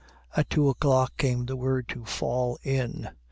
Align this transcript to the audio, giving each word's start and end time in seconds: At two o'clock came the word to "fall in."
At 0.35 0.49
two 0.49 0.67
o'clock 0.67 1.15
came 1.17 1.45
the 1.45 1.55
word 1.55 1.87
to 1.89 2.05
"fall 2.05 2.57
in." 2.63 3.11